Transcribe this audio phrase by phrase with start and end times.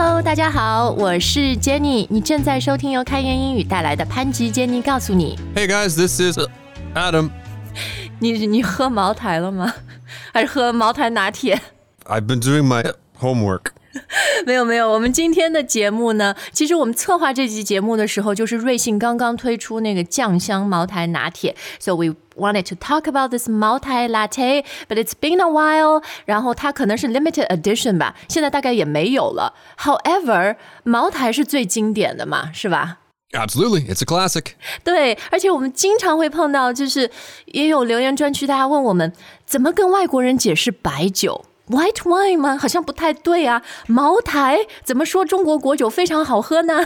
[0.00, 5.36] Hello，大家好，我是 Jenny，你正在收听由开言英语带来的潘吉 Jenny 告诉你。
[5.56, 6.38] Hey guys, this is
[6.94, 7.30] Adam.
[8.20, 9.74] 你你喝茅台了吗？
[10.32, 11.60] 还是喝茅台拿铁
[12.04, 13.72] ？I've been doing my homework.
[14.47, 26.03] 没有没有，我们今天的节目呢，其实我们策划这期节目的时候，就是瑞幸刚刚推出那个酱香茅台拿铁，so we wanted to talk about this 茅台 latte, but it's been a while。
[26.25, 29.53] 然后它可能是 limited edition 吧，现在大概也没有了。
[29.77, 32.97] However，茅台是最经典的嘛，是吧？
[33.33, 34.53] Absolutely, it's a classic.
[34.83, 37.11] 对，而且我们经常会碰到，就是
[37.45, 39.13] 也有留言专区，大家问我们
[39.45, 41.45] 怎么跟外国人解释白酒。
[41.67, 42.57] White wine 吗？
[42.57, 43.61] 好像不太对啊。
[43.87, 46.85] 茅台怎么说中国国酒非常好喝呢？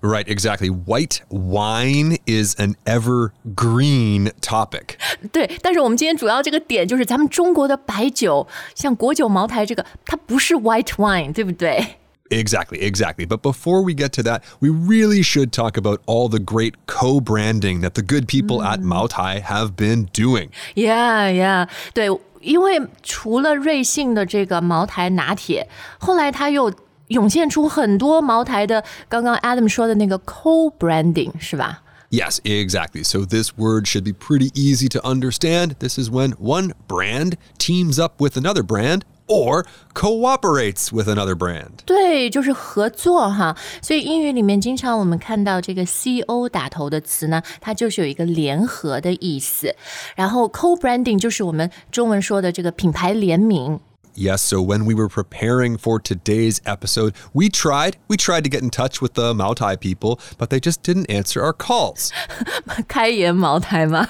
[0.00, 0.70] Right, exactly.
[0.70, 4.96] White wine is an evergreen topic.
[5.30, 11.96] 对，但是我们今天主要这个点就是咱们中国的白酒，像国酒、茅台这个，它不是 white wine，对不对？
[12.30, 13.26] Exactly, exactly.
[13.26, 17.20] But before we get to that, we really should talk about all the great co
[17.20, 20.48] branding that the good people at Maotai have been doing.
[20.74, 22.08] Yeah, yeah，对，
[22.40, 26.72] 因为除了瑞幸的这个茅台拿铁，后来它又
[27.08, 31.82] 涌现出很多茅台的，刚刚 Adam 说的那个 co-branding 是吧？
[32.10, 33.02] Yes, exactly.
[33.02, 35.74] So this word should be pretty easy to understand.
[35.80, 41.70] This is when one brand teams up with another brand or cooperates with another brand.
[41.86, 43.56] 对，就是合作哈。
[43.80, 49.74] 所以英语里面经常我们看到这个 co 打头的词呢，它就是有一个联合的意思。
[50.14, 53.80] 然后 co-branding 就是我们中文说的这个品牌联名。
[54.16, 58.62] Yes, so when we were preparing for today's episode, we tried, we tried to get
[58.62, 62.10] in touch with the Maotai people, but they just didn't answer our calls.
[62.86, 64.08] 开言茅台吗？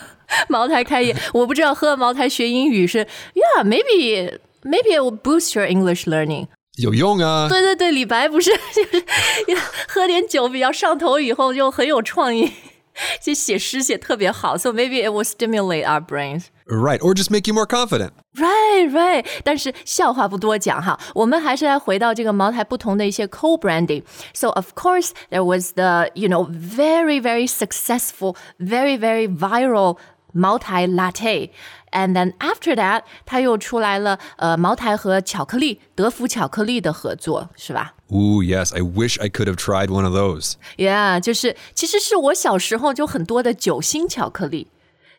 [0.51, 6.49] 茅台开言，我不知道喝茅台学英语是，Yeah, maybe maybe it will boost your English learning。
[6.77, 7.49] 有用啊。
[7.49, 9.05] 对对对，李白不是就是
[9.89, 12.53] 喝点酒比较上头，以后就很有创意，
[13.23, 14.59] 就写诗写特别好。
[14.59, 16.47] So maybe it will stimulate our brains.
[16.67, 18.13] Right, or just make you more confident.
[18.35, 19.27] Right, right.
[19.45, 24.03] 但是笑话不多讲哈，我们还是来回到这个茅台不同的一些 co-branding.
[24.33, 29.99] So of course there was the you know very very successful, very very viral
[30.33, 31.51] 茅台 latte.
[31.93, 37.95] And then after that，它又出来了呃茅台和巧克力德芙巧克力的合作，是吧？
[38.11, 40.55] Ooh, yes, I wish I could have tried one of those.
[40.77, 44.69] Yeah，就是其实是我小时候就很多的酒心巧克力。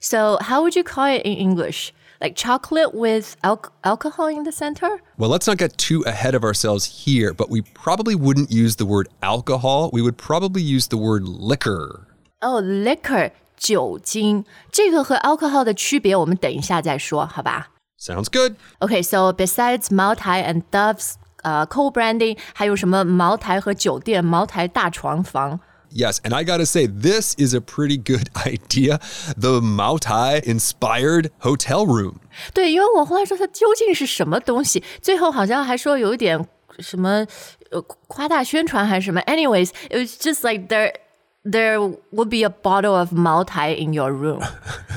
[0.02, 1.92] So how would you call it in English?
[2.20, 5.00] Like chocolate with al- alcohol in the center?
[5.18, 8.86] Well, let's not get too ahead of ourselves here, but we probably wouldn't use the
[8.86, 9.90] word alcohol.
[9.92, 12.06] We would probably use the word liquor.
[12.42, 14.45] 哦、l i q u o r 酒精。
[14.73, 17.69] 这个和 alcohol 的区别，我们等一下再说，好吧
[18.01, 18.57] ？Sounds good.
[18.81, 21.13] Okay, so besides Maotai and Dove's
[21.43, 25.61] 呃、uh, co-branding，还有什么茅台和酒店、茅台大床房。
[25.93, 29.01] Yes, and I gotta say, this is a pretty good idea.
[29.37, 32.17] The Maotai inspired hotel room.
[32.55, 36.47] 对，因为我后来说它究竟是什么东西，最后好像还说有一点
[36.79, 37.27] 什么
[37.71, 39.21] 呃夸大宣传还是什么。
[39.23, 40.93] Anyways, it was just like there
[41.45, 41.81] there
[42.11, 44.41] would be a bottle of Maotai in your room.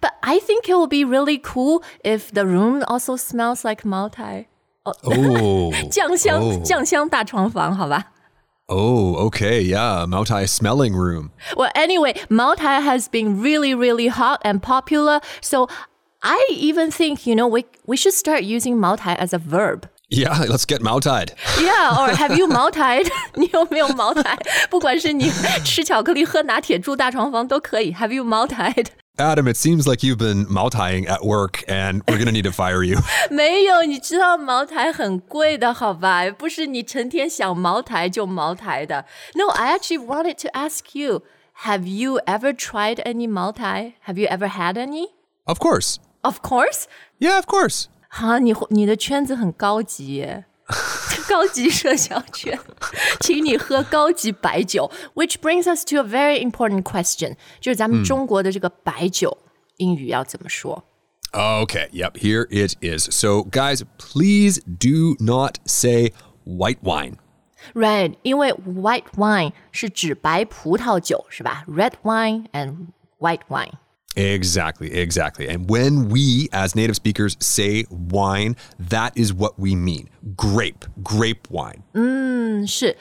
[0.00, 4.46] but I think it would be really cool if the room also smells like Maotai.
[4.86, 5.72] Oh, oh.
[6.44, 6.64] oh.
[8.72, 11.32] Oh, okay, yeah, Maotai smelling room.
[11.56, 15.20] Well, anyway, Maotai has been really, really hot and popular.
[15.40, 15.68] So
[16.22, 19.88] I even think, you know, we, we should start using Maotai as a verb.
[20.09, 21.29] Yeah, let's get Maotai.
[21.57, 23.01] Yeah, or have you 茅台？
[23.35, 24.37] 你有没有茅台？
[24.69, 25.31] 不管是你
[25.63, 27.93] 吃巧克力、喝拿铁、住大床房都可以。
[27.93, 28.73] Have you 茅台？
[29.17, 32.83] Adam, it seems like you've been Maotaiing at work and we're gonna need to fire
[32.83, 32.99] you.
[33.31, 36.29] 没有，你知道茅台很贵的，好吧？
[36.29, 39.05] 不是你成天想茅台就茅台的。
[39.33, 41.23] No, I actually wanted to ask you.
[41.63, 43.93] Have you ever tried any 茅台?
[44.05, 45.11] Have you ever had any?
[45.45, 45.95] Of course.
[46.21, 46.83] Of course.
[47.17, 47.85] Yeah, of course.
[48.09, 50.45] 哈，你你的圈子很高级耶，
[51.27, 52.57] 高级社交圈，
[53.19, 54.89] 请你喝高级白酒。
[55.13, 59.37] Which brings us to a very important question，就是咱们中国的这个白酒、
[59.77, 60.83] 英语要怎么说？
[61.33, 63.09] Okay, yep, here it is.
[63.11, 66.13] So, guys, please do not say
[66.45, 67.15] white wine.
[67.73, 71.65] Right，因为 white wine 是指白葡萄酒，是吧？
[71.67, 72.87] Red wine and
[73.19, 73.73] white wine。
[74.17, 75.49] Exactly, exactly.
[75.49, 80.07] And when we, as native speakers, say wine, that is what we mean
[80.37, 81.81] grape, grape wine.
[81.93, 82.95] 嗯，是。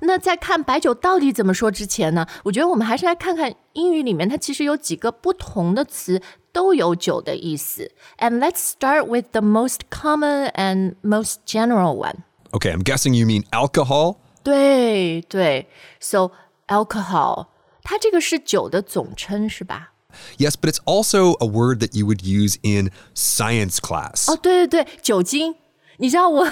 [0.00, 6.20] 那在看白酒到底怎么说之前呢，我觉得我们还是来看看英语里面它其实有几个不同的词
[6.52, 7.90] 都有酒的意思。
[8.18, 12.24] And let's start with the most common and most general one.
[12.50, 14.16] Okay, I'm guessing you mean alcohol.
[14.42, 15.66] 对对，
[15.98, 16.32] so
[16.66, 17.46] alcohol，
[17.82, 19.91] 它这个是酒的总称是吧？
[20.38, 24.26] Yes, but it's also a word that you would use in science class.
[24.26, 25.56] 哦，对对对，酒精。
[25.98, 26.50] 你知道我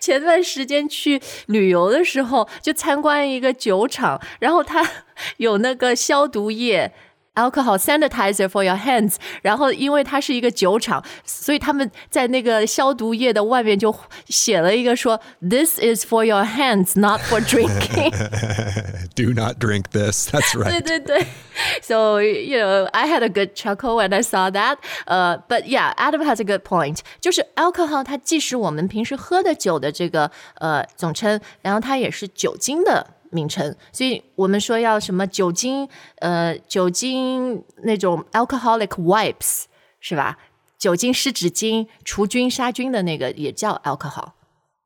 [0.00, 4.88] 前段时间去旅游的时候，就参观一个酒厂，然后它
[5.36, 6.92] 有那个消毒液。
[7.34, 13.94] alcohol sanitizer for your hands，然后因为它是一个酒厂，所以他们在那个消毒液的外面就
[14.26, 18.10] 写了一个说，This is for your hands, not for drinking。
[19.14, 20.28] Do not drink this.
[20.30, 20.82] That's 对 right.
[20.82, 21.26] 对对，
[21.80, 24.78] So you know, I had a good chuckle when I saw that.
[25.06, 26.98] 呃、uh,，But yeah, Adam has a good point.
[27.20, 33.74] 就是 alcohol，它既是我们平时喝的酒的这个呃总称，然后它也是酒精的 名称。
[33.92, 35.88] 所以我们说要什么酒精，
[36.20, 39.64] 呃，酒精那种 alcoholic wipes
[40.00, 40.38] 是吧？
[40.78, 44.32] 酒精湿纸巾除菌杀菌的那个也叫 alcohol。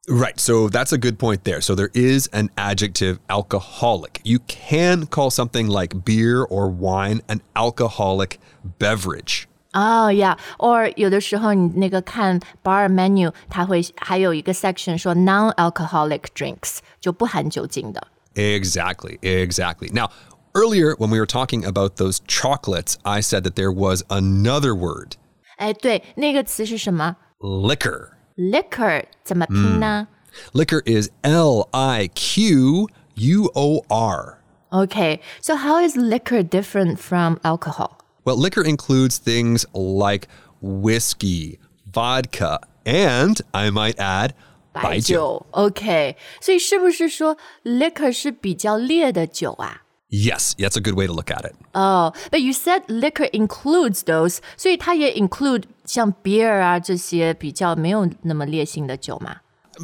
[0.09, 0.37] Right.
[0.37, 1.61] So that's a good point there.
[1.61, 4.21] So there is an adjective alcoholic.
[4.25, 8.39] You can call something like beer or wine an alcoholic
[8.81, 9.45] beverage.
[9.73, 18.09] 哦呀，or 有的时候你那个看 bar menu，它会还有一个 section 说 non-alcoholic drinks，就不含酒精的。
[18.37, 19.19] Exactly.
[19.23, 19.91] Exactly.
[19.93, 20.09] Now,
[20.55, 25.17] earlier when we were talking about those chocolates, I said that there was another word
[25.59, 28.11] 哎，对，那个词是什么 liquor.
[28.37, 30.09] ？liquor 怎么拼呢、
[30.53, 34.39] Liquor is L I Q U O R.
[34.73, 37.99] Okay, so how is liquor different from alcohol?
[38.25, 40.27] Well, liquor includes things like
[40.63, 41.59] whiskey,
[41.93, 44.33] vodka, and I might add,
[44.77, 49.83] 白酒.酒，OK，所以是不是说 liquor 是比较烈的酒啊？
[50.11, 51.55] Yes, that's a good way to look at it.
[51.73, 59.37] 哦、b u t you said liquor includes those，所以它也 include 像 beer 啊这些比较没有那么烈性的酒嘛？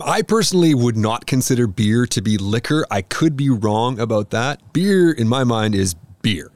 [0.05, 2.85] I personally would not consider beer to be liquor.
[2.91, 4.59] I could be wrong about that.
[4.75, 6.51] Beer, in my mind, is beer.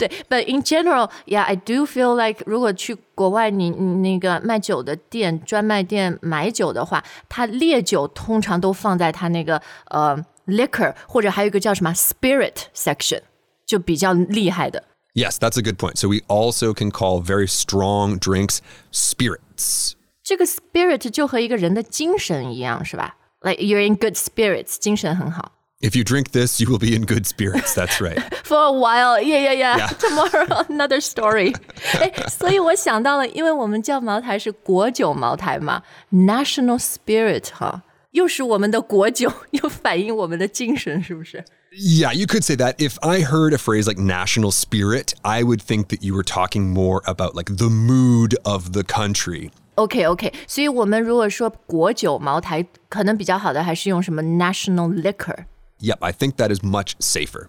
[0.00, 13.20] 对，but in general, yeah, I do feel like 如果去国外你，你那个卖酒的店、专卖店买酒的话，它烈酒通常都放在它那个呃 liquor 或者还有一个叫什么 spirit section，
[13.64, 14.84] 就比较厉害的。
[15.14, 15.96] Yes, that's a good point.
[15.96, 18.58] So we also can call very strong drinks
[18.92, 19.92] spirits.
[20.22, 23.16] 这个 spirit 就和一个人的精神一样，是吧？
[23.40, 25.52] Like you're in good spirits，精神很好。
[25.80, 27.74] If you drink this, you will be in good spirits.
[27.74, 28.18] That's right.
[28.44, 29.76] For a while, yeah, yeah, yeah.
[29.76, 29.88] Yeah.
[29.88, 31.54] Tomorrow, another story.
[32.00, 37.82] 哎，所以我想到了，因为我们叫茅台是国酒茅台嘛，national spirit 哈，
[38.12, 41.44] 又是我们的国酒，又反映我们的精神，是不是？
[41.78, 42.76] Yeah, you could say that.
[42.78, 46.72] If I heard a phrase like national spirit, I would think that you were talking
[46.72, 49.50] more about like the mood of the country.
[49.74, 55.44] OK OK，所以我们如果说国酒茅台，可能比较好的还是用什么 national liquor。
[55.80, 57.48] Yep, I think that is much safer.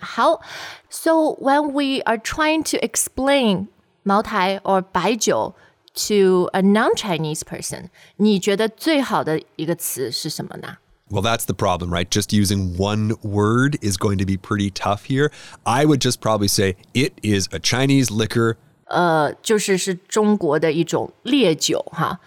[0.00, 0.40] 好，
[0.88, 3.66] so when we are trying to explain
[4.04, 5.54] 茅台 or 白酒
[5.94, 10.76] to a non-Chinese person，你觉得最好的一个词是什么呢？
[11.08, 12.08] Well, that's the problem, right?
[12.08, 15.30] Just using one word is going to be pretty tough here.
[15.64, 18.56] I would just probably say it is a Chinese liquor
[19.42, 22.20] 就是是中国的一种烈酒哈，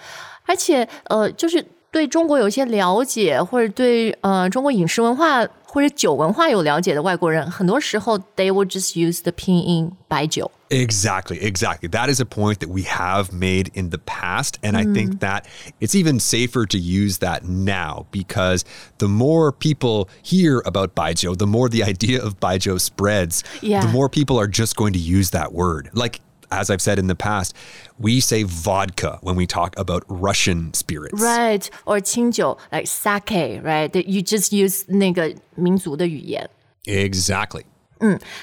[0.46, 10.52] 而且呃，就是 对中国有些了解，或者对呃中国饮食文化或者酒文化有了解的外国人，很多时候 they will just use the 拼音白酒。
[10.70, 11.90] Exactly, exactly.
[11.90, 14.60] That is a point that we have made in the past.
[14.62, 15.46] And I think that
[15.80, 18.62] it's even safer to use that now because
[19.00, 23.82] the more people hear about Baijiu, the more the idea of Baijiu spreads, Yeah.
[23.82, 25.90] the more people are just going to use that word.
[25.94, 26.20] Like,
[26.50, 27.52] as I've said in the past,
[27.98, 31.22] we say vodka when we talk about Russian spirits.
[31.22, 33.90] Right, or 清酒 like sake, right?
[33.90, 36.50] That you just use 那个民族的语言。
[36.86, 37.64] Exactly.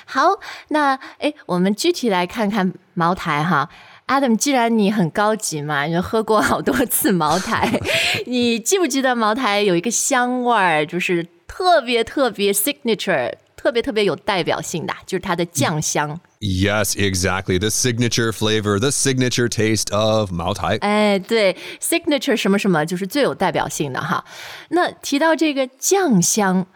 [0.04, 0.38] 好，
[0.68, 3.70] 那诶，我们具体来看看茅台哈。
[4.06, 7.80] Adam，既然你很高级嘛，你喝过好多次茅台，
[8.26, 16.20] 你记不记得茅台有一个香味儿，就是特别特别 signature，特别特别有代表性的，就是它的酱香。
[16.40, 17.58] Yes, exactly.
[17.58, 20.78] The signature flavor, the signature taste of Mao Tai.
[20.80, 24.24] 哎，对，signature 什么什么就是最有代表性的哈。
[24.70, 26.66] 那提到这个酱香，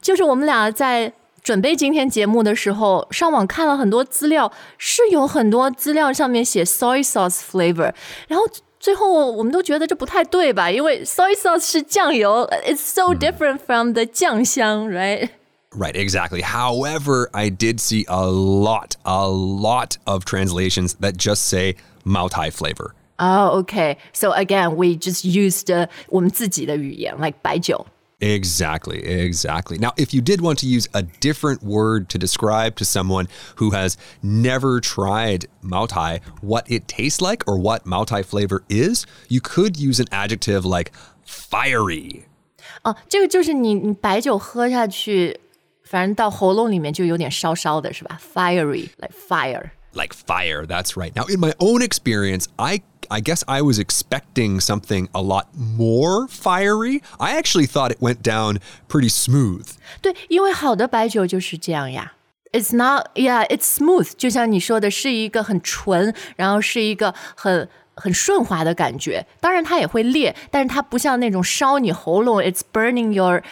[0.00, 7.92] 就是我们俩在准备今天节目的时候，上网看了很多资料，是有很多资料上面写 soy sauce flavor，
[8.28, 8.46] 然后。
[8.78, 10.70] 最后我们都觉得这不太对吧？
[10.70, 15.30] 因为 soy sauce 是酱油，it's so different from the 酱香，right？
[15.72, 16.42] Right, exactly.
[16.42, 22.50] However, I did see a lot, a lot of translations that just say Mao Tai
[22.50, 22.94] flavor.
[23.18, 23.98] Oh, okay.
[24.12, 27.86] So again, we just used uh, 我们自己的语言，like 白酒。
[28.18, 29.76] Exactly, exactly.
[29.76, 33.72] Now, if you did want to use a different word to describe to someone who
[33.72, 39.04] has never tried Mao Tai what it tastes like or what Mao Tai flavor is,
[39.28, 40.92] you could use an adjective like
[41.26, 42.24] fiery.
[42.84, 45.38] 哦，这个就是你你白酒喝下去，
[45.90, 48.18] 反正到喉咙里面就有点烧烧的，是吧？
[48.34, 49.70] Fiery，like fire。
[49.92, 51.12] Like fire, that's right.
[51.14, 56.26] Now, in my own experience, I I guess I was expecting something a lot more
[56.28, 57.00] fiery.
[57.18, 59.66] I actually thought it went down pretty smooth.
[60.02, 62.12] 对，因为好的白酒就是这样呀。
[62.52, 69.25] It's not, yeah, it's smooth，就像你说的，是一个很纯，然后是一个很 很顺滑的感觉。
[69.39, 73.43] 当然它也会裂，但是它不像那种烧你喉咙，it's burning your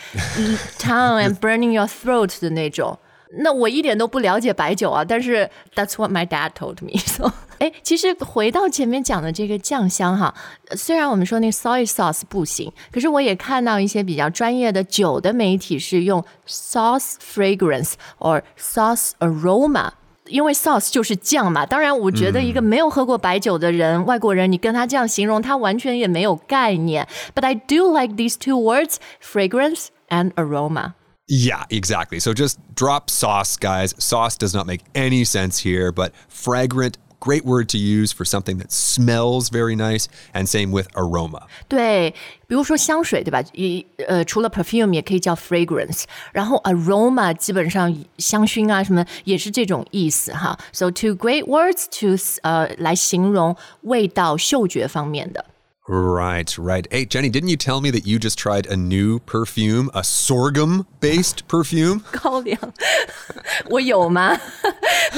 [0.77, 2.97] tongue and burning your throat 的那种。
[3.43, 6.97] 那我一点都不了解白酒啊，但是 that's what my dad told me.
[6.97, 10.33] So，哎，其实回到前面讲的这个酱香哈，
[10.71, 19.91] 虽然我们说那 soy sauce 不行，可是我也看到一些比较专业的酒的媒体是用 sauce fragrance or sauce aroma。
[20.28, 27.06] 因为 sauce 就是酱嘛，当然，我觉得一个没有喝过白酒的人，外国人，你跟他这样形容，他完全也没有概念。
[27.34, 30.94] But I do like these two words, fragrance and aroma.
[31.26, 32.20] Yeah, exactly.
[32.20, 33.94] So just drop sauce, guys.
[33.98, 38.58] Sauce does not make any sense here, but fragrant, great word to use for something
[38.58, 40.08] that smells very nice.
[40.34, 41.46] And same with aroma.
[41.68, 42.14] 对，
[42.46, 43.42] 比如说香水，对吧？
[43.54, 50.58] 一呃，除了 perfume 也可以叫 fragrance，然后 aroma 基本上香薰啊什么也是这种意思哈。
[50.72, 55.46] So two great words to 呃来形容味道、嗅觉方面的。
[55.86, 56.86] Right, right.
[56.90, 60.86] Hey, Jenny, didn't you tell me that you just tried a new perfume, a sorghum
[60.98, 62.00] based perfume?
[62.10, 62.58] 高 粱，
[63.68, 64.34] 我有吗？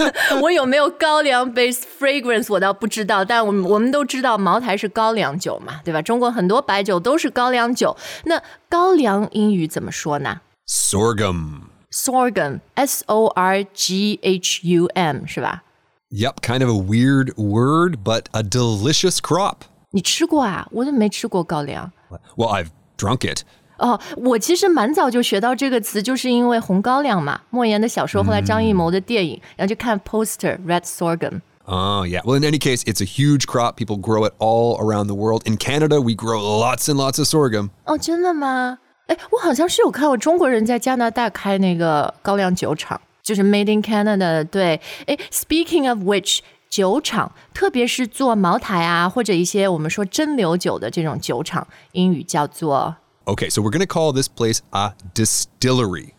[0.43, 6.03] 我有没有高粱 based fragrance 我倒不知道，但我们我们都知道茅台是高粱酒嘛，对吧？
[6.03, 7.97] 中国很多白酒都是高粱酒。
[8.25, 11.63] 那高粱英语怎么说呢 Sorghum.
[11.91, 15.63] ？Sorghum，S O R G H U M 是吧？
[16.11, 19.63] Yep, kind of a weird word, but a delicious crop.
[19.91, 20.69] 你吃过啊？
[20.73, 21.91] 我怎么没吃过高粱？
[22.37, 23.43] Well, I've drunk it.
[23.82, 31.42] 哦，我其实蛮早就学到这个词，就是因为红高粱嘛，莫言的小说，后来张艺谋的电影，然后就看 poster red sorghum。
[31.66, 32.22] Oh, yeah.
[32.24, 33.76] Well, in any case, it's a huge crop.
[33.78, 35.44] People grow it all around the world.
[35.46, 37.70] In Canada, we grow lots and lots of sorghum.
[37.86, 38.80] 哦，真的吗？
[39.08, 44.44] 哎，我好像是有看过中国人在加拿大开那个高粱酒厂，就是 Made in Canada。
[44.44, 52.96] 对，哎，Speaking of which，酒厂，特别是做茅台啊，或者一些我们说蒸馏酒的这种酒厂，英语叫做
[53.27, 56.13] Okay, so we're going to call this place a distillery.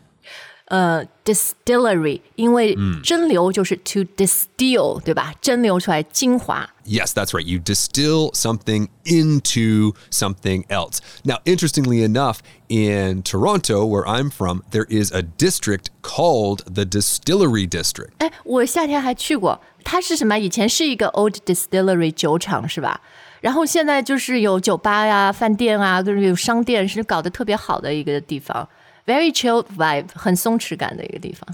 [0.70, 5.32] 呃 distillery，因为蒸馏就是 to distill，对吧？
[5.40, 6.68] 蒸馏出来精华。
[6.84, 7.46] Yes, that's right.
[7.46, 10.98] You distill something into something else.
[11.24, 17.66] Now, interestingly enough, in Toronto, where I'm from, there is a district called the Distillery
[17.66, 18.12] District.
[18.18, 20.37] 哎，我夏天还去过， 它是什么？
[20.37, 23.01] 以前是一个 old distillery 酒厂，是吧？
[23.41, 28.67] 然后现在就是有酒吧呀、饭店啊，就是有商店，是搞得特别好的一个地方
[29.05, 31.45] ，very chill vibe，很松弛感的一个地方。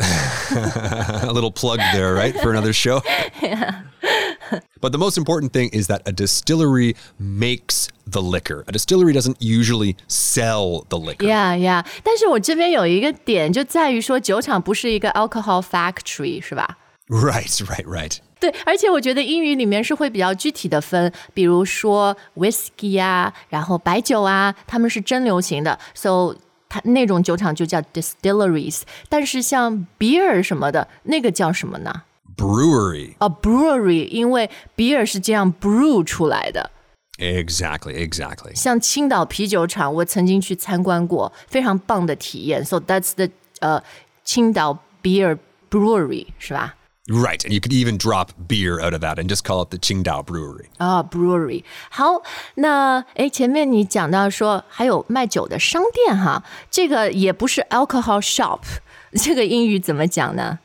[1.23, 3.01] a little plug there, right, for another show.
[4.81, 8.63] But the most important thing is that a distillery makes the liquor.
[8.67, 11.25] A distillery doesn't usually sell the liquor.
[11.25, 11.85] Yeah, yeah。
[12.03, 16.77] 但是我这边有一个点，就在于说酒厂不是一个 alcohol factory，是吧？
[17.08, 18.16] Right, right, right.
[18.40, 26.34] 对，而且我觉得英语里面是会比较具体的分，比如说 whisky 啊，然后白酒啊，他们是蒸馏型的，so
[26.68, 28.82] 它那种酒厂就叫 distilleries。
[29.08, 32.02] 但是像 beer 什么的，那个叫什么呢？
[32.36, 33.14] Brewery.
[33.18, 36.70] 啊，brewery，因为 beer 是这样 brew 出来的。
[37.18, 38.54] Exactly, exactly.
[38.56, 42.64] 像青岛啤酒厂，我曾经去参观过，非常棒的体验。
[42.64, 43.28] So that's the
[43.60, 43.82] 呃
[44.24, 45.38] 青岛 beer
[45.70, 46.74] brewery 是吧？
[47.08, 49.76] Right, and you could even drop beer out of that and just call it the
[49.76, 50.68] Qingdao Brewery.
[50.78, 52.22] 啊、b r e w e r y 好，
[52.54, 58.60] 那诶，前面你讲到说还有卖酒的商店哈，这个也不是 alcohol shop，
[59.12, 60.60] 这个英语怎么讲呢？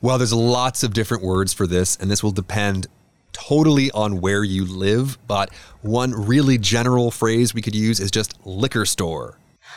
[0.00, 2.86] Well, there's lots of different words for this, and this will depend
[3.34, 5.18] totally on where you live.
[5.28, 5.50] But
[5.82, 9.34] one really general phrase we could use is just liquor store.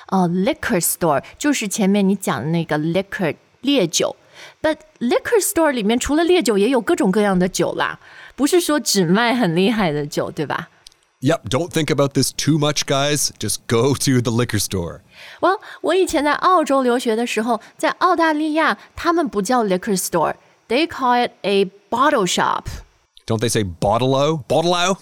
[0.08, 4.15] 哦，liquor store 就是前面你讲的那个 liquor 烈酒
[4.62, 8.00] ，but liquor store 里面除了烈酒，也有各种各样的酒啦，
[8.36, 10.70] 不是说只卖很厉害的酒，对吧？
[11.22, 13.32] Yep, don't think about this too much, guys.
[13.39, 15.00] Just go to the liquor store.
[15.41, 22.65] Well，我以前在澳洲留学的时候，在澳大利亚，他们不叫 liquor store，they call it a bottle shop。
[23.25, 24.44] Don't they say bottle-o?
[24.48, 24.98] Bottle-o?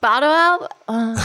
[0.00, 0.70] bottle out.
[0.86, 1.16] Uh,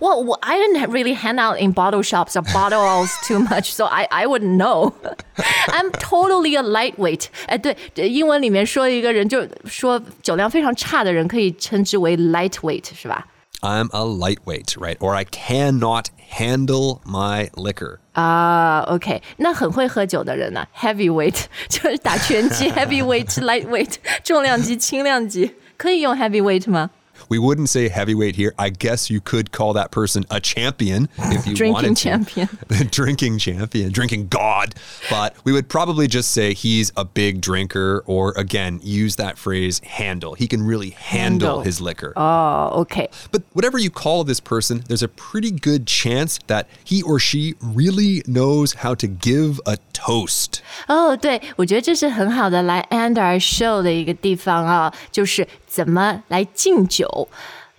[0.00, 3.86] well, well, I didn't really hang out in bottle shops or bottles too much, so
[3.86, 4.94] I I wouldn't know.
[5.68, 7.26] I'm totally a lightweight.
[7.46, 7.76] 哎，对，
[8.08, 13.26] 英文里面说一个人，就说酒量非常差的人，可以称之为 lightweight，是吧？
[13.60, 14.96] I'm a lightweight, right?
[14.98, 17.98] Or I cannot handle my liquor.
[18.12, 20.64] 啊、o k 那很会喝酒的人呢？
[20.76, 26.90] heavyweight 就是打拳击，heavyweight、lightweight 重量级、轻量级，可以用 heavyweight 吗？
[27.28, 28.54] We wouldn't say heavyweight here.
[28.58, 32.02] I guess you could call that person a champion if you Drinking wanted to.
[32.02, 32.48] champion.
[32.90, 34.74] drinking champion, drinking god.
[35.10, 39.80] But we would probably just say he's a big drinker or again, use that phrase
[39.80, 40.34] handle.
[40.34, 41.62] He can really handle, Handle.
[41.64, 42.12] his liquor.
[42.16, 47.02] 哦、o k But whatever you call this person, there's a pretty good chance that he
[47.02, 50.62] or she really knows how to give a toast.
[50.86, 57.06] 哦，对，我觉得这是很好的来 end our show 的一个地方啊，就是怎么来敬酒。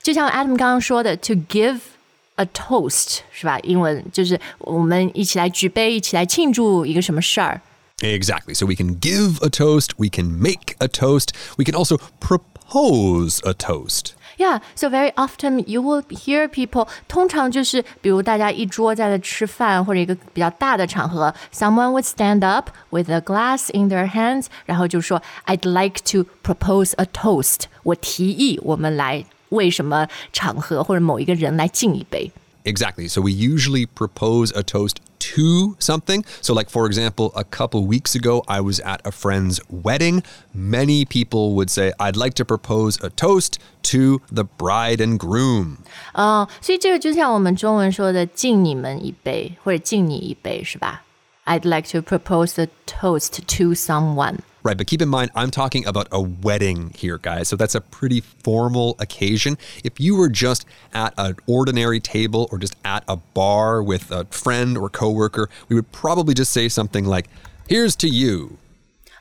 [0.01, 1.79] 就像 Adam 刚刚说的，to give
[2.35, 3.59] a toast 是吧？
[3.59, 7.61] 英文就是我们一起来举杯，一起来庆祝一个什么事儿。
[7.99, 8.53] Exactly.
[8.53, 13.39] So we can give a toast, we can make a toast, we can also propose
[13.43, 14.13] a toast.
[14.37, 23.89] Yeah, so very often you will hear people，通常就是比如大家一桌在那吃饭或者一个比较大的场合，someone would stand up with a glass in
[23.89, 32.31] their hands，然后就说 I'd like to propose a toast，我提议我们来为什么场合或者某一个人来敬一杯。
[32.65, 33.07] Exactly.
[33.07, 36.23] So we usually propose a toast to something.
[36.41, 40.23] So, like, for example, a couple weeks ago, I was at a friend's wedding.
[40.53, 43.59] Many people would say, I'd like to propose a toast
[43.91, 45.79] to the bride and groom.
[46.13, 51.03] 哦，所以这个就像我们中文说的“敬你们一杯”或者“敬你一杯”，是吧？
[51.45, 54.39] I'd like to propose a toast to someone。
[54.63, 57.47] Right, but keep in mind, I'm talking about a wedding here, guys.
[57.47, 59.57] So that's a pretty formal occasion.
[59.83, 64.25] If you were just at an ordinary table or just at a bar with a
[64.25, 67.27] friend or coworker, we would probably just say something like,
[67.67, 68.57] Here's to you.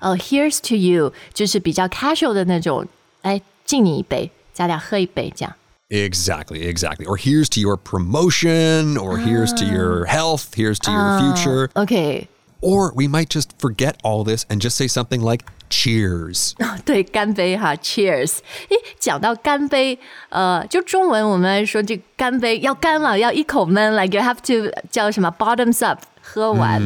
[0.00, 2.86] 哦、h e r e s to you，就是比较 casual 的那种，
[3.22, 5.54] 来敬你一杯，咱俩喝一杯这样。
[5.90, 7.06] Exactly, exactly.
[7.06, 11.70] Or here's to your promotion, or here's to your health, here's to your future.
[11.74, 12.28] OK，
[12.62, 16.54] Or we might just forget all this and just say something like, Cheers.
[16.84, 18.38] 对，干杯哈，Cheers。
[18.70, 19.98] 诶，讲到干杯，
[20.30, 26.80] 呃，就中文我们说这干杯要干了，要一口闷，like you have to 叫什么 bottoms up，喝完。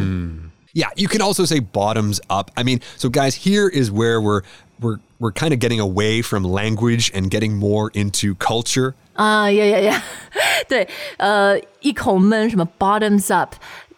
[0.75, 2.51] Yeah, you can also say bottoms up.
[2.57, 4.43] I mean, so guys, here is where we're
[4.81, 8.95] we're we're kind of getting away from language and getting more into culture.
[9.15, 10.03] 啊呀呀呀，
[10.69, 13.55] 对，呃，一口闷什么 bottoms up，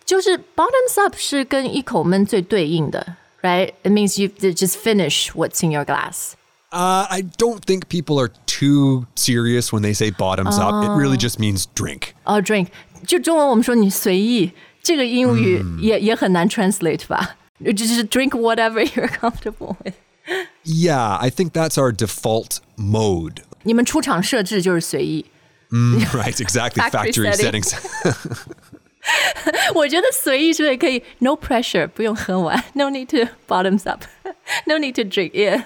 [0.09, 6.33] 就是 bottoms up 是跟一口闷最对应的，right？It means you just finish what's in your glass。
[6.71, 10.85] Uh, I don't think people are too serious when they say bottoms up.
[10.85, 12.09] It really just means drink.
[12.25, 12.73] 哦、d r i n k
[13.07, 14.51] 就中文我们说你随意，
[14.83, 17.37] 这个英语也、也很难 translate 吧？
[17.77, 19.95] 就是 drink whatever you're comfortable with。
[20.65, 23.43] Yeah, I think that's our default mode.
[23.63, 25.27] 你们出厂设置就是随意，
[25.71, 26.83] Right, exactly.
[26.83, 27.63] Factory Factory, setting.
[27.63, 27.75] settings.
[29.76, 34.04] 我觉得随意是不是可以 no pressure，不用喝完，no need to bottoms up
[34.49, 35.63] up，no need to drink yeah。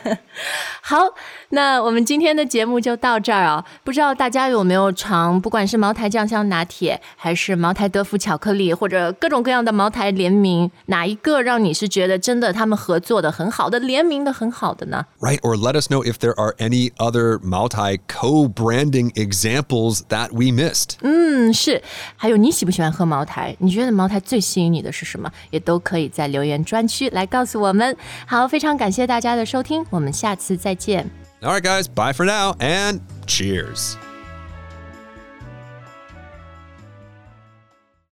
[0.82, 1.14] 好，
[1.50, 3.64] 那我们今天的节目就到这儿啊。
[3.84, 15.04] 不知道大家有没有尝，不管是茅台酱香拿铁，还是茅台德芙巧克力，或者各种各样的茅台联名，哪一个让你是觉得真的他们合作的很好的，联名的很好的呢？
[15.20, 20.46] right, or let us know if there are any other Maltai co-branding examples that we
[20.52, 20.96] missed.
[21.02, 21.82] 嗯，是。
[22.16, 23.54] 还有你喜不喜欢喝茅台？
[23.58, 25.30] 你觉得茅台最吸引你的是什么？
[25.50, 27.96] 也都可以在留言专区来告诉我们。
[28.26, 31.04] 好，非 常感谢大家的收听，我们下次再见。
[31.42, 33.94] All right, guys, bye for now and cheers.